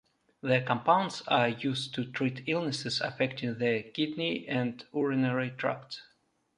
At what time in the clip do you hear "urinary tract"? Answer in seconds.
4.95-6.01